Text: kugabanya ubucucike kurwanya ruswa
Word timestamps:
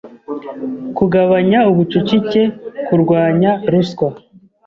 kugabanya 0.97 1.59
ubucucike 1.71 2.41
kurwanya 2.85 3.51
ruswa 3.71 4.09